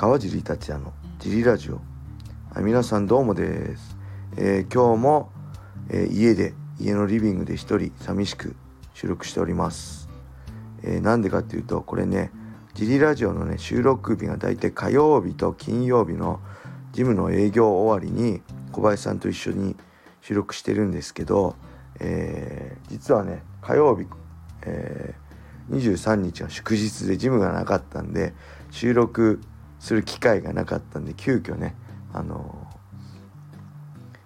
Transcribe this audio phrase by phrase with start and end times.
[0.00, 1.74] 川尻達也のジリラジオ。
[2.54, 3.98] はい皆さんどうもです、
[4.38, 5.30] えー、今日も、
[5.90, 8.56] えー、家で家のリビングで一人寂しく
[8.94, 10.08] 収録しております、
[10.82, 12.32] えー、なんでかっていうとこれね
[12.72, 16.40] ジリラジオのね収録日がだいたい火曜日と金曜日の
[16.92, 18.40] ジムの営業終わりに
[18.72, 19.76] 小林さんと一緒に
[20.22, 21.56] 収録してるんですけど、
[21.98, 24.06] えー、実はね火曜日、
[24.62, 28.32] えー、23日は祝日でジムがなかったんで
[28.70, 29.42] 収録
[29.80, 31.74] する機会がなかったんで急遽ね
[32.12, 32.68] あの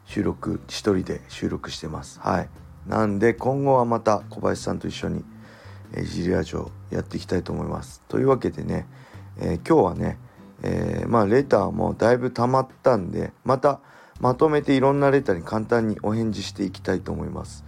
[0.04, 2.20] 収録一人で収録してます。
[2.20, 2.48] はい。
[2.86, 5.24] なんで今後はまた小林さんと一緒に、
[5.92, 8.02] えー、ジリアジオやっていきたいと思います。
[8.08, 8.86] というわけでね、
[9.38, 10.18] えー、今日はね、
[10.62, 13.80] えー、まあレターもだいぶ溜まったんでまた
[14.20, 17.64] まとめていろんなレターに簡単にお返事していきたいと思います。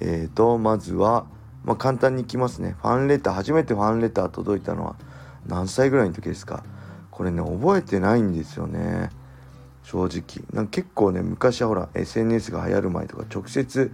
[0.00, 1.26] えーとまずは
[1.64, 2.76] まあ、簡単にいきますね。
[2.82, 4.96] ファンレター初めてファンレター届いたのは
[5.46, 6.62] 何歳ぐらいの時ですか？
[7.14, 9.10] これね覚えてないんですよね。
[9.84, 10.44] 正直。
[10.52, 13.92] なんか結構ね昔はほら SNS が流行る前とか直接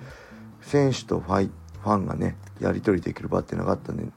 [0.63, 1.51] 選手とファイ
[1.83, 4.11] ファンがねやり取りできる場ってなかったんでフ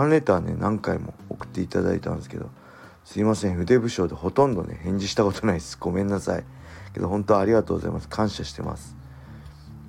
[0.00, 2.48] ァンレターね何回も送っていただいたんですけど
[3.04, 5.76] すいません筆不詳でほとんどね返事したことないです。
[5.78, 6.44] ごめんなさい。
[6.92, 8.08] けど本当ありがとうございます。
[8.08, 8.96] 感謝してます。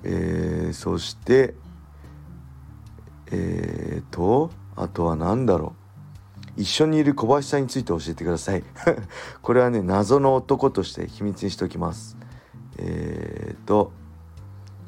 [0.02, 1.54] えー、そして
[3.30, 5.85] えーとあとは何だろう。
[6.56, 8.64] 一緒にいる小林さんについて教えてください。
[9.42, 12.16] これはね謎の男として秘密にしておきます。
[12.78, 13.92] えーと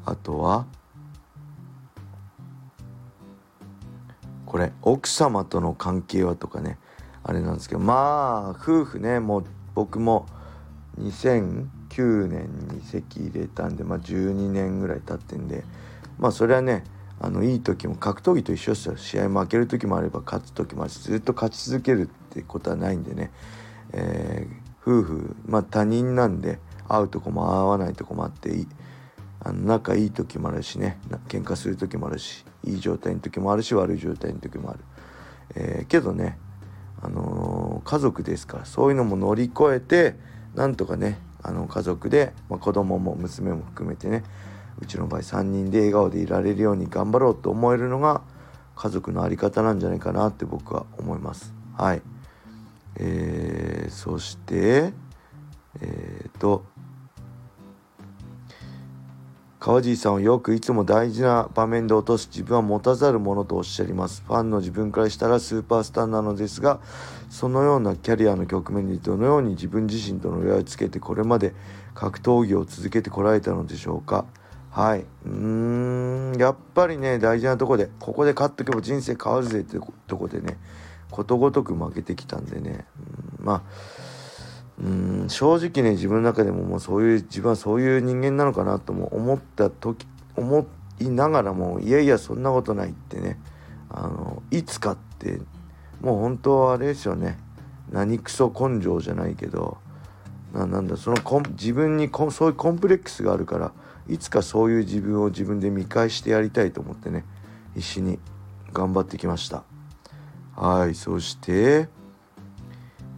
[0.05, 0.65] あとは
[4.45, 6.79] これ奥様との関係はとかね
[7.23, 10.25] あれなんですけどまあ夫婦ねもう僕も
[10.99, 15.63] 2009年に籍入れたんでまあ12年ぐらい経ってんで
[16.17, 16.83] まあそれはね
[17.21, 23.31] あのいい時も格闘技と一緒ですよ試合負ける時もあれば勝つ時もあるしずっと勝ち続けるってことはないんでね、
[23.91, 28.67] えー、夫婦まあ他人なんで会うとこも会わないとこもあっていい
[29.41, 30.97] あの仲いい時もあるしね
[31.27, 34.79] 喧嘩する時もあるしいい状態の時もあるし悪い状態の時もある、
[35.55, 36.37] えー、けどね、
[37.01, 40.15] あのー、家族ですからそういうのも乗り越えて
[40.55, 44.23] なんとかねあの家族で、まあ、子供も娘も含めてね
[44.81, 48.21] うちの場合3人で笑顔でいられるように頑張ろうと思えるのが
[48.75, 51.53] 家族の在り方なんじゃないかなって僕は思います。
[51.77, 52.01] はい。
[52.95, 54.93] えー、そして
[55.81, 56.63] えっ、ー、と
[59.59, 66.79] 川尻さんはよくいつも大事な場面で落とす自分は持たざるものとおっしゃいますファンの自分からしたらスーパースターなのですが
[67.29, 71.53] そのようなキャリアの局面にどのように自分自身との折り合いをつけてこれまで
[71.93, 74.25] 格闘技を続けてこられたのでしょうか
[74.69, 75.05] はい。
[75.25, 76.33] うん。
[76.37, 80.57] やっぱりね大事なとこでここで勝っとけば人生変わるぜってとこでね
[81.09, 82.85] ことごとく負けてきたんでね。
[83.39, 83.45] うん。
[83.45, 83.61] まあ
[84.81, 84.89] う
[85.25, 85.25] ん。
[85.29, 90.67] 正直ね自分の中でももうそういう自分はそういう人間なのかなとも思った時思
[90.99, 93.39] いながらもいやいやそんなことないってね。
[93.89, 95.39] あのいつかって
[95.99, 97.39] もう本当はあれですよね。
[97.91, 99.77] 何クソ根性じゃないけど
[100.53, 101.17] ななんだその
[101.49, 103.71] 自分にそういうコンプレックスがあるから
[104.09, 107.25] いつかそういう自分を自分で見返してやりたいと思ってね
[107.75, 108.19] 必死に
[108.73, 109.63] 頑張ってきました。
[110.55, 111.87] はいそして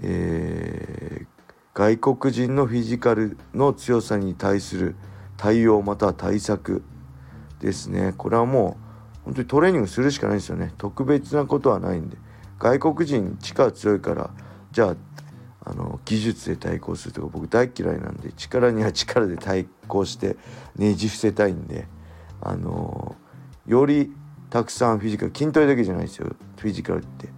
[0.03, 1.27] えー、
[1.73, 4.95] 外国人のフィジカルの強さに対する
[5.37, 6.83] 対応または対策
[7.59, 8.13] ですね。
[8.17, 8.77] これはも
[9.21, 10.73] う本当にトレーニングするしかないんですよね。
[10.77, 12.17] 特別なことはないんで。
[12.59, 14.29] 外国人力強いから
[14.71, 14.95] じゃあ
[16.11, 20.35] 技術で対抗するとか僕大嫌いなんで力には力で対抗して
[20.75, 21.87] ねじ伏せたいんで
[22.41, 24.11] あのーより
[24.49, 26.35] たくさんフィジカル筋トレだけじゃないですよ。
[26.57, 27.29] フィジカルって。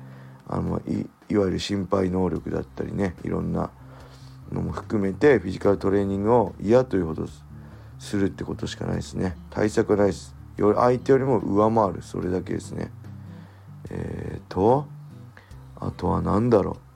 [0.47, 3.69] あのいいわゆる心肺能力だったりねいろんな
[4.51, 7.27] のも含めてフィジカルトレーニングを嫌というほど
[7.99, 9.35] するってことしかないですね。
[9.51, 10.35] 対策はないです。
[10.57, 12.01] よ相手よりも上回る。
[12.01, 12.91] それだけですね。
[13.91, 14.87] えーと
[15.75, 16.92] あとは何だろう。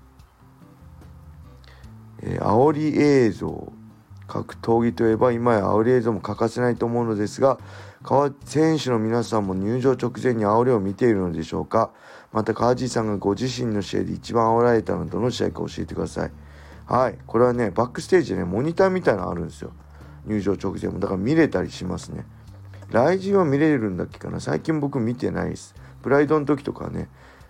[2.22, 3.72] えー、煽り映像。
[4.28, 7.58] 格闘技といえば今や煽り映像も欠かせないと思うのですが
[8.04, 11.92] 川選手の皆さんも入場直前に煽りを見ているのでしょうか。
[12.31, 16.31] また川地さんがご自身の試合で一番煽られたのはどの試合か教えてください。
[16.86, 17.18] はい。
[17.25, 19.72] これはねバックステージでねモニターみたいなのあるんですよ。
[20.25, 21.00] 入場直前も。
[21.00, 22.25] だから見れたりしますね。
[22.92, 24.40] 来人は見れるんだっけかな。
[24.40, 25.74] 最近僕見てないです。
[26.02, 27.10] プライドの時とかね。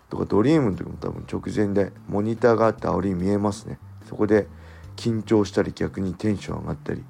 [0.10, 3.80] とかドリームの時も多分直前でモニターがあって煽り見えますね。
[4.08, 4.48] そこで
[4.96, 7.04] 緊張したり逆にテンション上がったり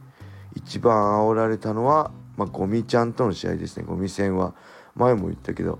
[0.55, 3.85] 一番煽られたのは、まあ、ゴミちゃんとの試合ですね。
[3.88, 4.55] ゴミ戦は
[4.95, 5.79] 前も言ったけど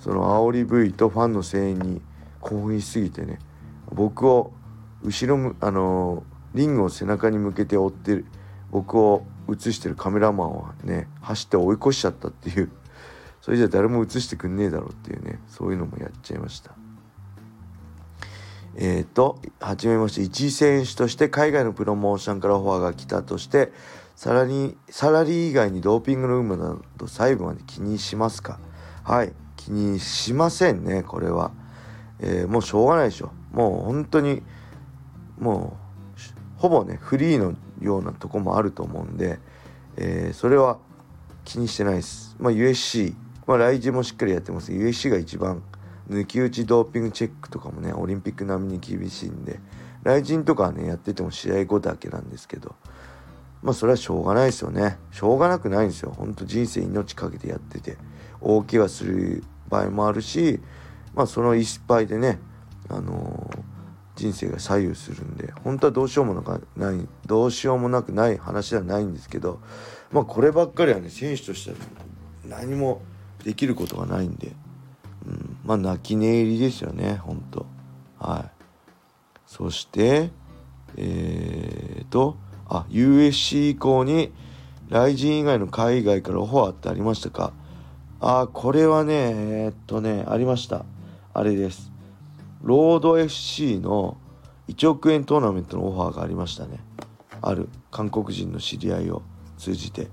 [0.00, 2.02] その煽り V とファンの声援に
[2.40, 3.38] 興奮しすぎてね
[3.92, 4.52] 僕を
[5.02, 6.24] 後ろあの
[6.54, 8.26] リングを背中に向けて追ってる
[8.70, 12.70] 僕を映してるカメラマンはね走って追い越しちゃったっていう。
[13.40, 16.72] それじゃ誰も映してくんねえだろうっていうねそういうのもやっちゃいました。
[18.76, 23.72] えっ、ー、とはじめまして一選手として海外のプロモーションからオファーが来たとして
[24.14, 28.58] サラリーサラリー以外にドーピングの有無など細部まで気にしますか？
[29.02, 31.52] はい気にしませんねこれは、
[32.20, 33.32] えー、もうしょうがないでしょ。
[33.52, 34.42] もう本当に
[35.38, 35.76] も
[36.56, 39.38] うほぼねフリーのようなとこもあると思うんで、
[39.96, 40.78] えー、それは
[41.44, 42.36] 気にしてないです。
[42.38, 43.14] まあ、USC
[43.46, 44.72] まあ、来日もしっかりやってます。
[44.72, 45.62] USC が一番
[46.08, 49.60] 抜き打ちドーピングチェックとかもねオリンピック並みに厳しいんで
[50.02, 52.76] 来人とかはねやってても試合後だけなんですけど
[53.62, 54.98] まあそれはしょうがないですよね。
[55.10, 56.12] しょうがなくないんですよ。
[56.16, 57.96] ほんと人生命かけてやってて
[58.40, 60.60] 大怪我する場合もあるし
[61.14, 62.38] まあその一敗でね
[62.88, 63.58] あのー、
[64.14, 69.60] 人生が左右するんで本当はどうしようもなくないどうしようもなくない話ではないんですけど
[70.12, 71.76] まあこればっかりはね選手としては
[72.44, 73.02] 何も
[73.42, 74.52] できることがないんで、
[75.66, 77.66] まあ泣き寝入りですよねほんと
[78.18, 78.64] はい。
[79.46, 80.30] そして
[80.96, 82.36] えーと
[82.68, 84.32] あ USC 以降に
[84.88, 87.52] 来人以外の海外からオファーってありましたか？
[88.20, 90.84] あこれはねえー、っとねありました。
[91.34, 91.92] あれです。
[92.62, 94.16] ロード FC の
[94.68, 96.80] 1億円トーナメントのオファーがありましたね。
[97.42, 97.68] ある。
[97.90, 99.22] 韓国人の知り合いを
[99.58, 100.08] 通じて。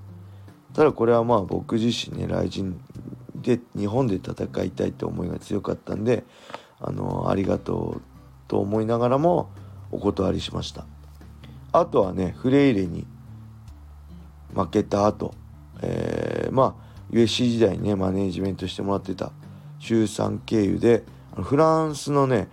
[0.74, 2.80] ただこれはまあ僕自身ね来人
[3.44, 6.24] で日本で戦いたいって思いが強かったんで
[6.80, 8.02] あのありがとう
[8.48, 9.50] と思いながらも
[9.92, 10.86] お断りしました。
[11.72, 13.06] あとはねフレイレに
[14.54, 15.34] 負けた後、
[15.82, 19.32] えー、まあ USC 時代にねマネージメントしてもらってた
[19.80, 21.04] 週3経由で
[21.36, 22.48] フランスのね、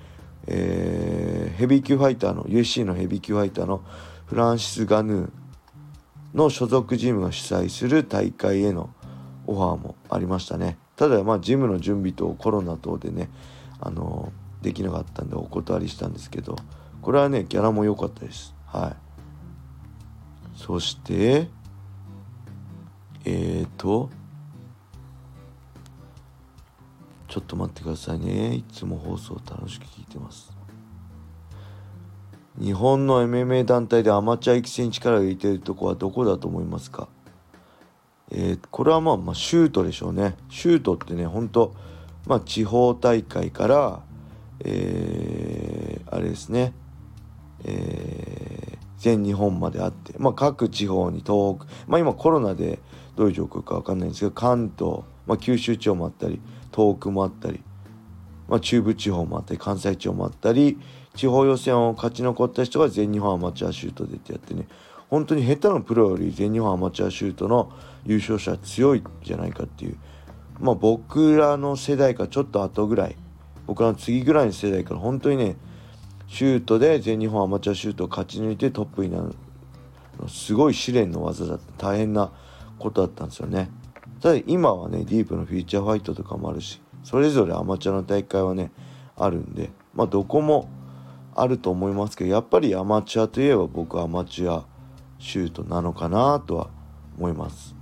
[0.47, 3.83] えー、ヘビー級ファイターの USC のヘビー級ファイターの
[4.27, 5.31] フランシス・ガヌー
[6.35, 8.91] の所属チームが主催する大会への
[9.51, 10.79] オファーもありましたね。
[10.95, 13.29] ただまあジムの準備とコロナ等でね
[13.81, 14.33] あの
[14.63, 16.55] できなかったんでお断りしたんですけど
[17.03, 18.55] これはねギャラも良かったです。
[18.67, 18.97] はい。
[20.57, 21.49] そして
[23.25, 24.09] えっーと
[27.27, 28.55] ちょっと待ってくださいね。
[28.55, 30.53] いつも放送楽しく聞いてます。
[32.61, 37.09] 日本の MMA 団体でアマチュア育成に力を入れているとこはどこだと思いますか？
[38.31, 40.37] えー、これはまあ、まあ、シュートでしょうね。
[40.49, 41.75] シュートってね、ほんと、
[42.27, 44.03] まあ、地方大会から、
[44.65, 46.73] えー、あれですね、
[47.65, 52.79] えー、全日本まであって、まあ、各地方に東北、まあ、今コロナで
[53.17, 56.41] どういう状況か分かんないんですけど、関東、まあ、九州地方もあったり、
[56.75, 57.61] 東北もあったり、
[58.49, 60.79] まあ、中部地方もあったり、関西地方もあったり、
[61.15, 64.69] 地方予選を勝ち残った人が全日本アマチュアシュートでってやってね、
[65.11, 67.73] 本当に下手なプロより全日本アマチュアシュートの
[68.07, 69.97] 優勝者は強いんじゃないかっていう。
[70.61, 73.17] まあ僕らの世代かちょっと後ぐらい。
[73.67, 75.57] 僕らの次ぐらいの世代から本当にね
[76.29, 79.35] シュートで全日本アマチュアシュートを勝ち抜いてトップになる
[80.29, 81.89] すごい試練の技だった。
[81.89, 82.31] 大変な
[82.79, 83.69] ことだったんですよね。
[84.21, 88.71] ただ今はねディープのフューチャーファイトとかもあるしそれぞれアマチュアの大会はね
[89.17, 89.71] あるんで。
[89.93, 90.69] まあどこも
[91.35, 94.70] あると思いますけどやっぱりアマチュアといえば僕はアマチュア
[95.21, 96.71] シュートなのかなとは
[97.17, 97.77] 思います。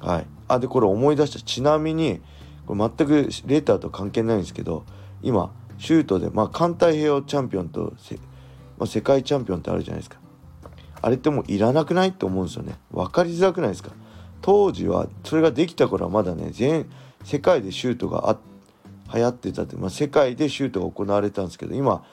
[0.00, 0.26] はい。
[0.48, 1.40] あでこれ思い出した。
[1.40, 2.20] ちなみに
[2.66, 3.12] これ全く
[3.46, 4.84] レーターと関係ないんですけど
[5.22, 8.16] 今シュートでまあ環太平洋チャンピオンとせ
[8.78, 10.18] まあ、世界チャンピオンってあるじゃないですか。
[11.00, 12.74] あれってもういらなくないって思うんですよね。
[12.90, 13.90] 分かりづらくないですか。
[14.40, 16.88] 当時はそれができた頃はまだね全
[17.24, 18.38] 世界でシュートがあ
[19.12, 22.04] 流行ってたって、まあ、世界でシュートが行われたんですけど今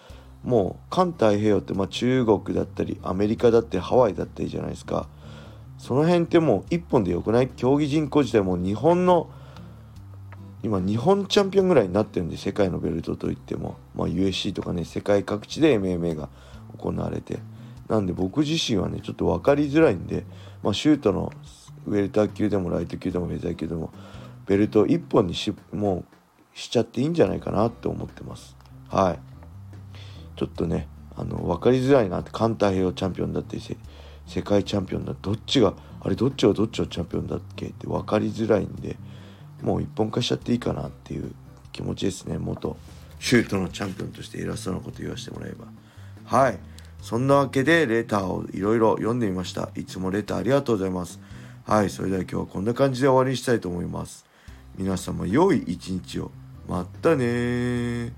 [0.46, 5.08] もう環太平洋って、まあ、中国だったりアメリカだったりハワイだったりじゃないですか。
[5.78, 9.30] その辺ってもう一本でよくない競技人口自体も日本の
[10.64, 16.30] 今日本チャンピオンぐらいになってるんで世界のベルトといっても、まあ、USC とかね世界各地で MMA が
[16.78, 17.40] 行われて。
[17.88, 20.26] なんで僕自身はねちょっと分かりづらいんで、
[20.64, 21.32] まあ、シュートの
[21.86, 23.94] ウェルター級でもライト級でもフェザー級でも
[24.48, 26.04] ベルト1本にしも
[26.54, 28.56] うしちゃっていいんじゃないかなって思ってます。
[28.90, 29.35] はい。
[30.36, 33.58] ちょっとねあの分かりづらいなって環太平洋チャンピオンだって
[34.26, 37.68] 世界チャンピオンだどっちがあれどっちがどっちのチャンピオンだっけ？
[37.68, 38.98] って分かりづらいんで
[39.62, 41.34] もう一本化しちゃっていいかなっていう
[41.72, 42.78] 気持ちですね元
[43.20, 45.66] シュートのチャンピオンとして偉そうなこと言わせてもらえば。
[46.26, 46.60] はい。
[47.02, 49.70] そんなわけでレターをいろいろ読んでみました。
[49.76, 51.20] いつもレターありがとうございます。
[51.66, 51.90] はい。
[51.90, 54.26] それでは今日はこんな感じで終わりにしたいと思います。
[54.76, 56.32] 皆様良い一日を。
[56.68, 58.12] またね